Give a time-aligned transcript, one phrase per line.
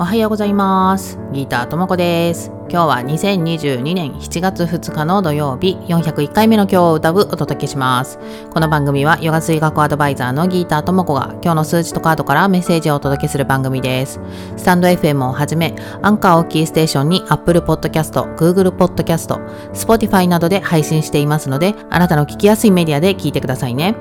[0.00, 1.18] おはようございます。
[1.32, 2.52] ギターともこです。
[2.70, 8.20] 今日は2022年7月2日の土曜日、401回目の今日を歌うお届けします。
[8.52, 14.20] この番組はヨガ水学アドバイザーのギーターともこが今日の数字とカードからメッセージをお届けする番組です。
[14.56, 19.34] スタンド FM をはじめ、アンカーをキーステーションに Apple Podcast、Google Podcast、
[19.72, 23.96] Spotify などで配信していますので、あなたの聞きやすいメディアで聞いてくださいね。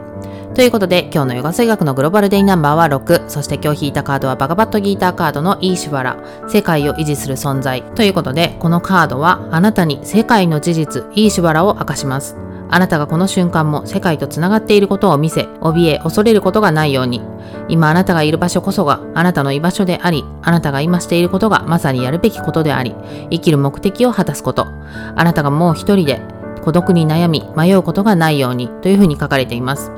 [0.58, 6.18] ということで、今日のヨガ水学のグローバルデイナンバーは6、そして今日引いたカードはバガバットギーターカードのイーシュバラ、
[6.50, 7.84] 世界を維持する存在。
[7.94, 12.36] ということで、このカードはあなたに世界の事実、イーシュバラを明かします。
[12.72, 17.22] あなたがこの瞬間も世界とつながっていることを見せ、怯え、恐れることがないように。
[17.70, 22.96] 今あなたがいる場所こそがあなたの居場所であり、あなたが今していることがまさにやるべきことであり、
[23.30, 24.66] 生きる目的を果たすこと。
[24.66, 26.20] あなたがもう一人で
[26.64, 29.92] 孤独に悩み、迷うことがないようにというふうに書かれています。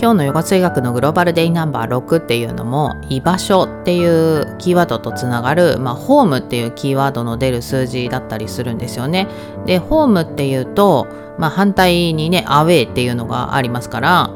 [0.00, 9.26] 今日のヨガ水学のグローバルデイナンバー6っていうのも居場所っていうキーワードとつながる、まあ、ホームっていうキーワードの出る数字だったりするんですよね。
[9.66, 14.30] でホームっていうと、まあ、反対にねアウェイっていうのがありますから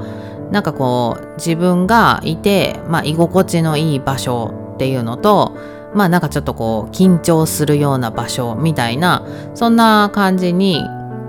[0.50, 5.56] なんかこう自分がいて、まあ、居心地のいい場所っていうのと
[5.94, 9.24] まあなんかちょっとこう緊張するような場所みたいな
[9.54, 10.82] そんな感じに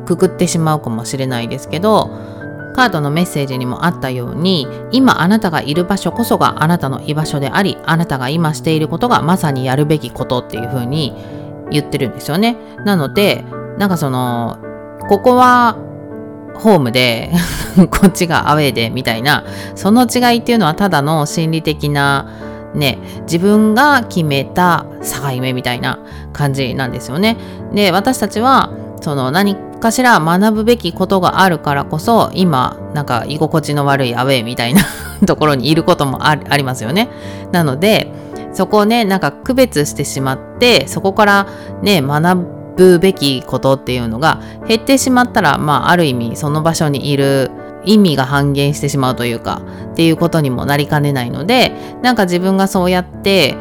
[0.08, 2.33] くくってしまうかもしれないですけど
[2.74, 11.14] カードのメッセージにもあったように今あなたがいる場所こそがあなたの居場所でありあなたが今していることがまさにやるべきことっていう風に
[11.72, 12.58] 言ってるんですよね。
[12.86, 13.44] なので
[13.78, 14.58] なんかその
[15.08, 15.78] ここは
[16.56, 17.32] ホームで
[17.90, 19.44] こっちがアウェーでみたいな
[19.76, 22.28] その違いっていうのはただの心理的な
[22.76, 26.00] ね自分が決めた境目みたいな
[26.32, 27.38] 感じなんですよね。
[27.74, 28.70] で私たちは
[29.02, 34.82] その何かしら学ぶべきことがあるからこそ今なんか居心地の悪いアウェイみたいな
[35.28, 37.10] ところにいることもあありますよね。
[37.52, 38.10] なので
[38.54, 41.48] そこをねなんか区別してしまってそこから
[41.82, 42.38] ね学
[42.78, 47.52] ぶべきことっていうのが減ってしまったらまあある意味その場所にいる
[47.86, 49.62] 意味が半減してしまうというか
[49.92, 51.72] っていうことにもなりかねないので
[52.02, 53.56] なんか自分がそうやって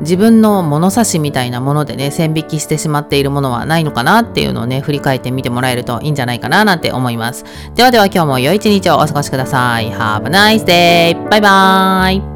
[0.00, 7.44] 自分の物差しみたいなものでね線引きしてしまっているものはないのかなっていうのをね振り返ってみてもらえるといいんじゃないかななんて思います。
[7.74, 9.90] ではでは今日も良い一日をお過ごしください。
[9.90, 11.28] Have a nice day!
[11.28, 12.33] バイバーイ